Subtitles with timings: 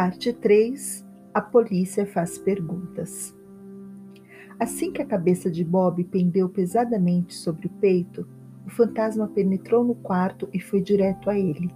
[0.00, 1.04] Parte 3
[1.34, 3.36] A polícia faz perguntas.
[4.56, 8.24] Assim que a cabeça de Bob pendeu pesadamente sobre o peito,
[8.64, 11.74] o fantasma penetrou no quarto e foi direto a ele.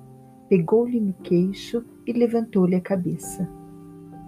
[0.49, 3.51] Pegou-lhe no queixo e levantou-lhe a cabeça.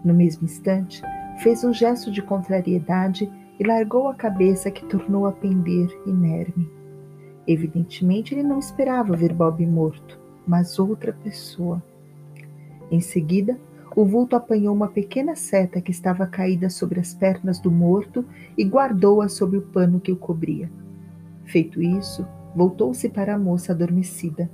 [0.05, 1.01] No mesmo instante,
[1.39, 3.31] fez um gesto de contrariedade
[3.61, 6.69] e largou a cabeça que tornou a pender inerme.
[7.47, 11.81] Evidentemente, ele não esperava ver Bob morto, mas outra pessoa.
[12.91, 13.57] Em seguida,
[13.97, 18.25] o vulto apanhou uma pequena seta que estava caída sobre as pernas do morto
[18.59, 20.71] e guardou-a sob o pano que o cobria.
[21.45, 22.27] Feito isso,
[22.57, 24.51] voltou-se para a moça adormecida.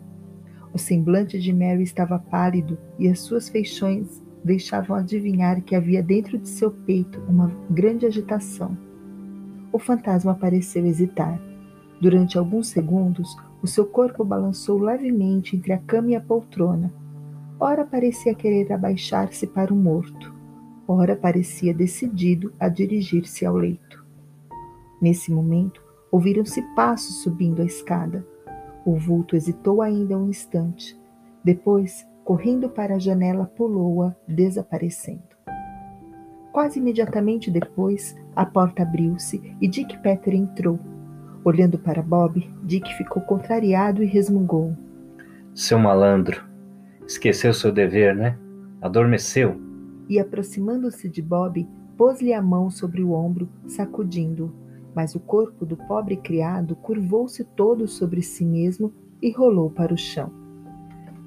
[0.73, 6.39] O semblante de Mary estava pálido e as suas feições deixavam adivinhar que havia dentro
[6.39, 8.77] de seu peito uma grande agitação.
[9.73, 11.41] O fantasma pareceu hesitar.
[12.01, 16.93] Durante alguns segundos, o seu corpo balançou levemente entre a cama e a poltrona.
[17.63, 20.35] Ora parecia querer abaixar-se para o morto,
[20.89, 24.03] ora parecia decidido a dirigir-se ao leito.
[24.99, 28.27] Nesse momento, ouviram-se passos subindo a escada.
[28.83, 30.99] O vulto hesitou ainda um instante.
[31.45, 35.23] Depois, correndo para a janela, pulou-a, desaparecendo.
[36.53, 40.79] Quase imediatamente depois, a porta abriu-se e Dick Peter entrou.
[41.45, 44.75] Olhando para Bob, Dick ficou contrariado e resmungou.
[45.55, 46.50] Seu malandro,
[47.11, 48.39] esqueceu seu dever, né?
[48.81, 49.61] Adormeceu.
[50.09, 54.53] E aproximando-se de Bob, pôs-lhe a mão sobre o ombro, sacudindo-o.
[54.95, 59.99] Mas o corpo do pobre criado curvou-se todo sobre si mesmo e rolou para o
[59.99, 60.33] chão.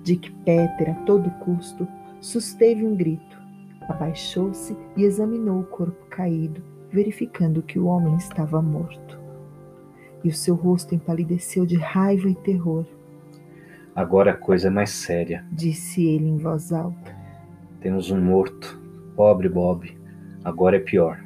[0.01, 1.85] Dick Peter, a todo custo,
[2.21, 3.41] susteve um grito.
[3.81, 6.61] Abaixou-se e examinou o corpo caído,
[6.91, 9.19] verificando que o homem estava morto.
[10.23, 12.85] E o seu rosto empalideceu de raiva e terror.
[13.95, 17.15] Agora a coisa é mais séria, disse ele em voz alta.
[17.79, 18.81] Temos um morto.
[19.15, 19.95] Pobre Bob.
[20.43, 21.23] Agora é pior.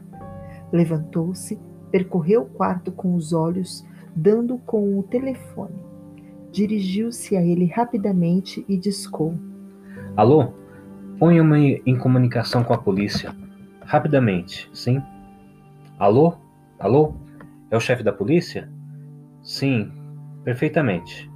[0.73, 1.57] Levantou-se,
[1.91, 5.75] percorreu o quarto com os olhos, dando com o telefone.
[6.51, 9.35] Dirigiu-se a ele rapidamente e discou:
[10.15, 10.53] Alô?
[11.17, 13.33] Ponha-me em comunicação com a polícia.
[13.81, 15.01] Rapidamente, sim?
[15.97, 16.33] Alô?
[16.77, 17.13] Alô?
[17.71, 18.69] É o chefe da polícia?
[19.41, 19.91] Sim,
[20.43, 21.29] perfeitamente.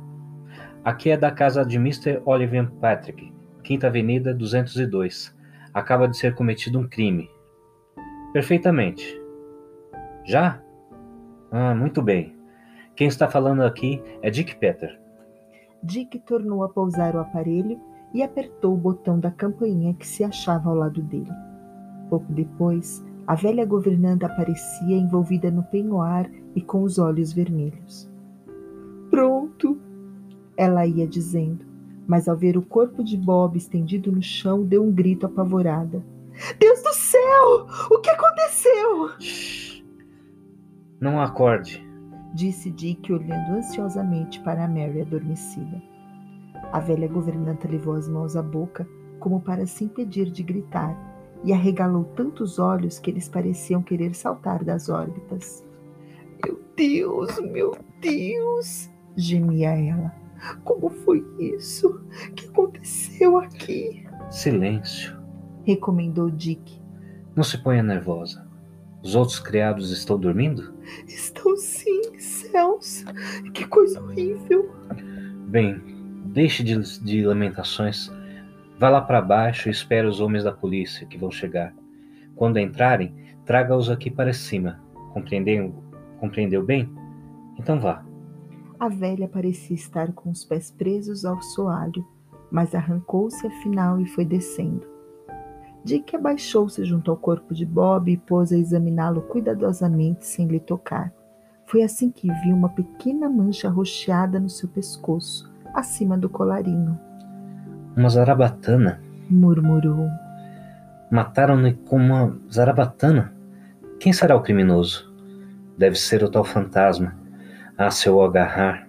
[0.83, 2.23] Aqui é da casa de Mr.
[2.25, 3.31] Oliver Patrick,
[3.63, 5.31] Quinta Avenida 202.
[5.71, 7.29] Acaba de ser cometido um crime.
[8.33, 9.21] Perfeitamente.
[10.25, 10.59] Já?
[11.51, 12.35] Ah, muito bem.
[12.95, 14.99] Quem está falando aqui é Dick Peter.
[15.83, 17.79] Dick tornou a pousar o aparelho
[18.11, 21.31] e apertou o botão da campainha que se achava ao lado dele.
[22.09, 28.10] Pouco depois, a velha governanta aparecia envolvida no penhoar e com os olhos vermelhos.
[30.61, 31.65] Ela ia dizendo,
[32.05, 36.05] mas ao ver o corpo de Bob estendido no chão, deu um grito apavorada.
[36.59, 37.65] Deus do céu!
[37.89, 39.09] O que aconteceu?
[39.19, 39.83] Shhh.
[40.99, 41.83] Não acorde,
[42.35, 45.81] disse Dick, olhando ansiosamente para Mary adormecida.
[46.71, 48.87] A velha governanta levou as mãos à boca,
[49.19, 50.95] como para se impedir de gritar,
[51.43, 55.65] e arregalou tantos olhos que eles pareciam querer saltar das órbitas.
[56.45, 58.91] Meu Deus, meu Deus!
[59.15, 60.20] gemia ela.
[60.63, 61.87] Como foi isso?
[61.87, 64.05] O que aconteceu aqui?
[64.29, 65.17] Silêncio,
[65.63, 66.81] recomendou Dick.
[67.35, 68.47] Não se ponha nervosa.
[69.03, 70.73] Os outros criados estão dormindo?
[71.07, 73.03] Estão sim, céus.
[73.53, 74.71] Que coisa horrível.
[75.47, 75.81] Bem,
[76.25, 78.11] deixe de, de lamentações.
[78.77, 81.73] Vá lá para baixo e espere os homens da polícia que vão chegar.
[82.35, 83.13] Quando entrarem,
[83.45, 84.79] traga-os aqui para cima.
[85.13, 85.83] Compreendeu?
[86.19, 86.89] Compreendeu bem?
[87.57, 88.03] Então vá.
[88.81, 92.03] A velha parecia estar com os pés presos ao soalho,
[92.49, 94.87] mas arrancou-se afinal e foi descendo.
[95.83, 101.13] Dick abaixou-se junto ao corpo de Bob e pôs a examiná-lo cuidadosamente sem lhe tocar.
[101.67, 106.99] Foi assim que viu uma pequena mancha roxeada no seu pescoço, acima do colarinho.
[107.95, 110.09] Uma zarabatana, murmurou.
[111.11, 113.31] Mataram-no com uma zarabatana?
[113.99, 115.13] Quem será o criminoso?
[115.77, 117.20] Deve ser o tal fantasma.
[117.83, 118.87] Ah, se eu o agarrar.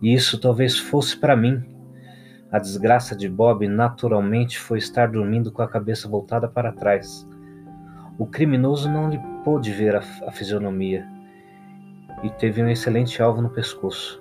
[0.00, 1.62] E isso talvez fosse para mim,
[2.50, 7.28] a desgraça de Bob naturalmente foi estar dormindo com a cabeça voltada para trás.
[8.18, 11.06] O criminoso não lhe pôde ver a, a fisionomia
[12.22, 14.18] e teve um excelente alvo no pescoço.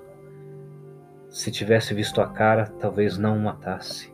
[1.30, 4.14] Se tivesse visto a cara, talvez não o matasse.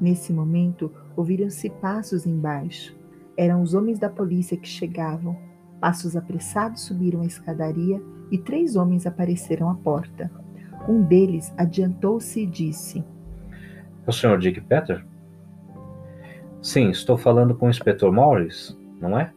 [0.00, 2.92] Nesse momento, ouviram-se passos embaixo.
[3.36, 5.38] Eram os homens da polícia que chegavam.
[5.80, 10.30] Passos apressados subiram a escadaria e três homens apareceram à porta.
[10.88, 13.04] Um deles adiantou-se e disse:
[14.06, 14.38] é o Sr.
[14.38, 15.04] Dick Peter?
[16.62, 19.32] Sim, estou falando com o inspetor Morris, não é?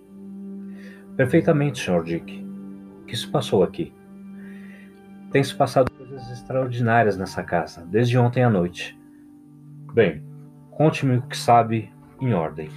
[1.17, 2.03] Perfeitamente, Sr.
[2.03, 2.45] Dick.
[3.01, 3.91] O que se passou aqui?
[5.31, 8.99] Tem se passado coisas extraordinárias nessa casa, desde ontem à noite.
[9.91, 10.23] Bem,
[10.69, 12.69] conte-me o que sabe em ordem.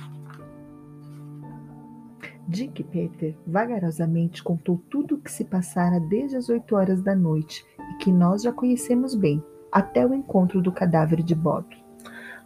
[2.48, 7.64] Dick Peter vagarosamente contou tudo o que se passara desde as oito horas da noite
[7.78, 11.66] e que nós já conhecemos bem, até o encontro do cadáver de Bob.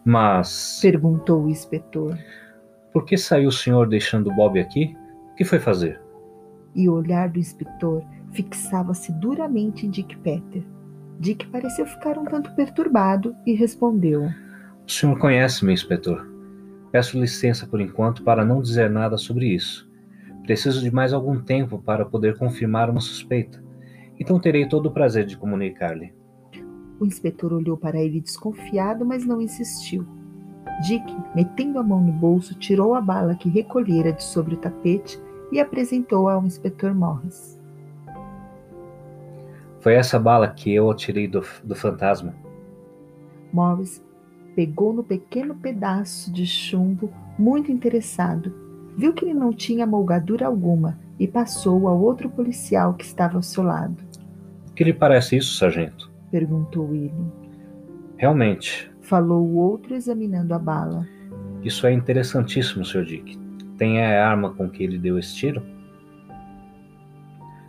[0.04, 0.78] Mas.
[0.80, 2.16] Perguntou o inspetor.
[2.92, 4.96] Por que saiu o senhor deixando Bob aqui?
[5.32, 6.00] O que foi fazer?
[6.74, 10.62] E o olhar do inspetor fixava-se duramente em Dick Peter.
[11.18, 14.28] Dick pareceu ficar um tanto perturbado e respondeu:
[14.86, 16.35] O senhor conhece-me, inspetor.
[16.96, 19.86] Peço licença por enquanto para não dizer nada sobre isso.
[20.44, 23.62] Preciso de mais algum tempo para poder confirmar uma suspeita.
[24.18, 26.14] Então terei todo o prazer de comunicar-lhe.
[26.98, 30.06] O inspetor olhou para ele desconfiado, mas não insistiu.
[30.86, 31.04] Dick,
[31.34, 35.20] metendo a mão no bolso, tirou a bala que recolhera de sobre o tapete
[35.52, 37.60] e apresentou-a ao inspetor Morris.
[39.80, 42.34] Foi essa bala que eu atirei do, do fantasma.
[43.52, 44.02] Morris
[44.56, 48.52] pegou no pequeno pedaço de chumbo, muito interessado.
[48.96, 53.42] Viu que ele não tinha molgadura alguma e passou ao outro policial que estava ao
[53.42, 54.02] seu lado.
[54.70, 56.10] O que lhe parece isso, sargento?
[56.30, 57.12] perguntou ele.
[58.16, 58.90] Realmente.
[59.02, 61.06] Falou o outro examinando a bala.
[61.62, 63.04] Isso é interessantíssimo, Sr.
[63.04, 63.38] Dick.
[63.76, 65.62] Tem a arma com que ele deu esse tiro?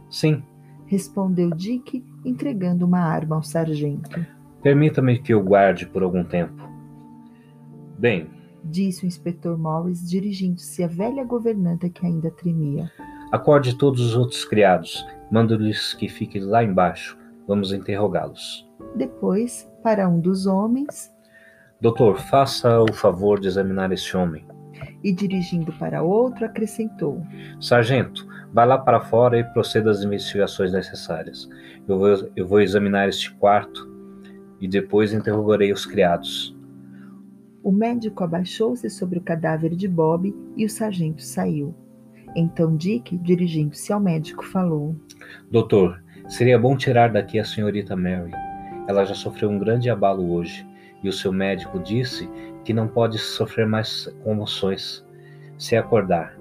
[0.09, 0.41] Sim.
[0.85, 4.25] Respondeu Dick, entregando uma arma ao sargento.
[4.63, 6.76] Permita-me que eu guarde por algum tempo.
[7.97, 8.29] Bem,
[8.63, 12.91] disse o inspetor Morris, dirigindo-se à velha governanta que ainda tremia.
[13.31, 15.05] Acorde todos os outros criados.
[15.31, 17.17] Mando-lhes que fiquem lá embaixo.
[17.47, 18.67] Vamos interrogá-los.
[18.95, 21.13] Depois, para um dos homens.
[21.81, 24.45] Doutor, faça o favor de examinar esse homem.
[25.03, 27.21] E dirigindo para outro, acrescentou:
[27.59, 31.47] Sargento, vá lá para fora e proceda às investigações necessárias.
[31.87, 33.89] Eu vou, eu vou examinar este quarto
[34.59, 36.56] e depois interrogarei os criados.
[37.67, 41.75] O médico abaixou-se sobre o cadáver de Bob e o sargento saiu.
[42.33, 44.95] Então Dick, dirigindo-se ao médico, falou:
[45.51, 48.31] Doutor, seria bom tirar daqui a senhorita Mary.
[48.87, 50.65] Ela já sofreu um grande abalo hoje
[51.03, 52.29] e o seu médico disse
[52.63, 55.05] que não pode sofrer mais comoções
[55.57, 56.39] se acordar.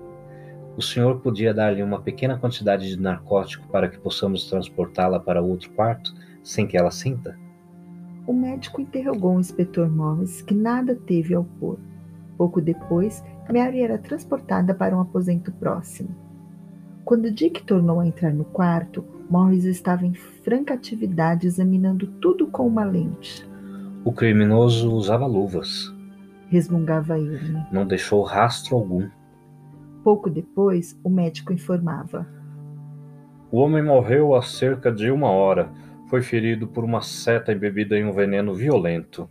[0.76, 5.72] O senhor podia dar-lhe uma pequena quantidade de narcótico para que possamos transportá-la para outro
[5.72, 6.14] quarto
[6.44, 7.36] sem que ela sinta?
[8.26, 11.78] O médico interrogou o inspetor Morris, que nada teve a opor.
[12.36, 16.08] Pouco depois, Mary era transportada para um aposento próximo.
[17.04, 22.66] Quando Dick tornou a entrar no quarto, Morris estava em franca atividade examinando tudo com
[22.66, 23.48] uma lente.
[24.04, 25.94] O criminoso usava luvas.
[26.48, 27.56] Resmungava ele.
[27.70, 29.08] Não deixou rastro algum.
[30.02, 32.26] Pouco depois, o médico informava.
[33.52, 35.70] O homem morreu há cerca de uma hora
[36.08, 39.28] foi ferido por uma seta embebida em um veneno violento.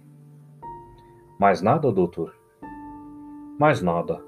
[1.39, 2.35] Mais nada, doutor?
[3.59, 4.21] Mais nada.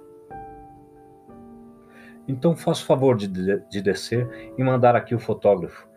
[2.28, 5.88] Então faça o favor de, de descer e mandar aqui o fotógrafo.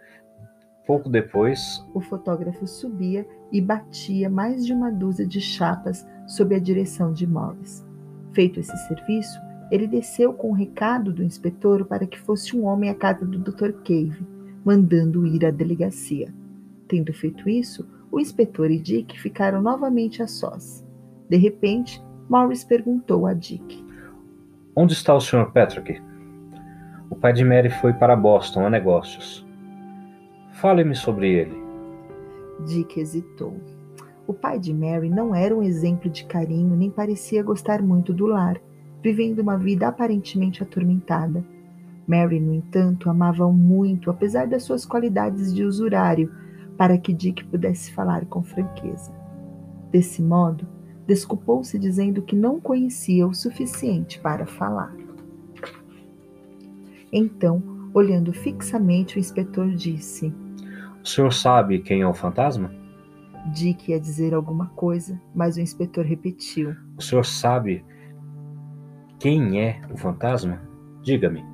[0.86, 1.84] Pouco depois.
[1.94, 7.26] O fotógrafo subia e batia mais de uma dúzia de chapas sob a direção de
[7.26, 7.86] Morris.
[8.32, 12.90] Feito esse serviço, ele desceu com o recado do inspetor para que fosse um homem
[12.90, 13.72] à casa do Dr.
[13.84, 14.26] Cave,
[14.64, 16.32] mandando ir à delegacia.
[16.90, 20.84] Tendo feito isso, o inspetor e Dick ficaram novamente a sós.
[21.28, 23.86] De repente, Morris perguntou a Dick:
[24.74, 25.52] Onde está o Sr.
[25.52, 26.02] Patrick?
[27.08, 29.46] O pai de Mary foi para Boston a negócios.
[30.54, 31.56] Fale-me sobre ele.
[32.66, 33.56] Dick hesitou.
[34.26, 38.26] O pai de Mary não era um exemplo de carinho nem parecia gostar muito do
[38.26, 38.60] lar,
[39.00, 41.44] vivendo uma vida aparentemente atormentada.
[42.04, 46.39] Mary, no entanto, amava-o muito, apesar das suas qualidades de usurário,
[46.80, 49.12] para que Dick pudesse falar com franqueza.
[49.90, 50.66] Desse modo,
[51.06, 54.90] desculpou-se dizendo que não conhecia o suficiente para falar.
[57.12, 60.32] Então, olhando fixamente, o inspetor disse:
[61.04, 62.72] O senhor sabe quem é o fantasma?
[63.52, 67.84] Dick ia dizer alguma coisa, mas o inspetor repetiu: O senhor sabe
[69.18, 70.62] quem é o fantasma?
[71.02, 71.44] Diga-me.